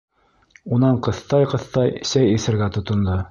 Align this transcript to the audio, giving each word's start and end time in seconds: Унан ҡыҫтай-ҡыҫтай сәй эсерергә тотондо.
Унан 0.77 0.97
ҡыҫтай-ҡыҫтай 1.09 1.93
сәй 2.15 2.35
эсерергә 2.39 2.73
тотондо. 2.79 3.19